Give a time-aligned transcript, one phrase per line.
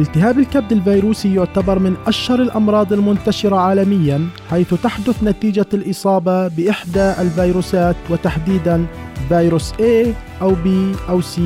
[0.00, 7.96] التهاب الكبد الفيروسي يعتبر من أشهر الأمراض المنتشرة عالميا حيث تحدث نتيجة الإصابة بإحدى الفيروسات
[8.10, 8.86] وتحديدا
[9.28, 10.06] فيروس A
[10.42, 10.68] أو B
[11.08, 11.40] أو C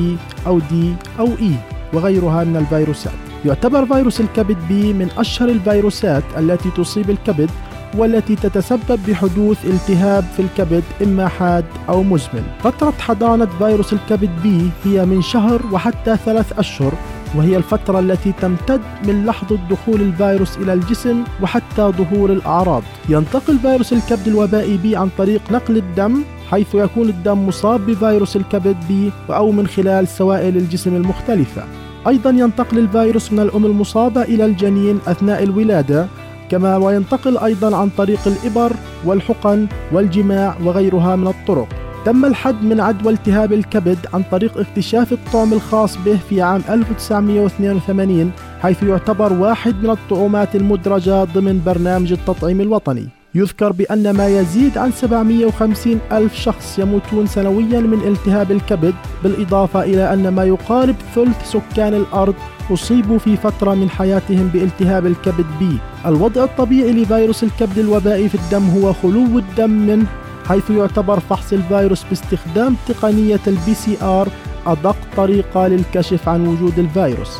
[0.47, 0.73] أو D
[1.19, 1.51] أو E
[1.93, 3.13] وغيرها من الفيروسات.
[3.45, 7.49] يعتبر فيروس الكبد B من أشهر الفيروسات التي تصيب الكبد
[7.97, 12.43] والتي تتسبب بحدوث التهاب في الكبد إما حاد أو مزمن.
[12.63, 16.93] فترة حضانة فيروس الكبد B هي من شهر وحتى ثلاث أشهر
[17.35, 22.83] وهي الفترة التي تمتد من لحظة دخول الفيروس إلى الجسم وحتى ظهور الأعراض.
[23.09, 28.75] ينتقل فيروس الكبد الوبائي بي عن طريق نقل الدم حيث يكون الدم مصاب بفيروس الكبد
[28.87, 31.63] بي أو من خلال سوائل الجسم المختلفة.
[32.07, 36.07] أيضا ينتقل الفيروس من الأم المصابة إلى الجنين أثناء الولادة
[36.49, 38.71] كما وينتقل أيضا عن طريق الإبر
[39.05, 41.67] والحقن والجماع وغيرها من الطرق.
[42.05, 48.31] تم الحد من عدوى التهاب الكبد عن طريق اكتشاف الطعم الخاص به في عام 1982
[48.61, 53.07] حيث يعتبر واحد من الطعومات المدرجة ضمن برنامج التطعيم الوطني.
[53.35, 60.13] يذكر بأن ما يزيد عن 750 ألف شخص يموتون سنويا من التهاب الكبد بالإضافة إلى
[60.13, 62.35] أن ما يقارب ثلث سكان الأرض
[62.71, 65.77] أصيبوا في فترة من حياتهم بالتهاب الكبد B.
[66.05, 70.05] الوضع الطبيعي لفيروس الكبد الوبائي في الدم هو خلو الدم منه
[70.49, 74.27] حيث يعتبر فحص الفيروس باستخدام تقنية ال PCR
[74.67, 77.37] أدق طريقة للكشف عن وجود الفيروس.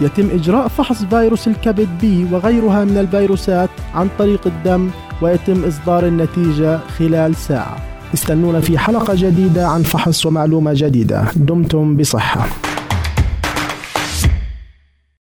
[0.00, 4.90] يتم إجراء فحص فيروس الكبد بي وغيرها من الفيروسات عن طريق الدم
[5.22, 7.76] ويتم إصدار النتيجة خلال ساعة.
[8.14, 11.24] استنونا في حلقة جديدة عن فحص ومعلومة جديدة.
[11.36, 12.48] دمتم بصحة.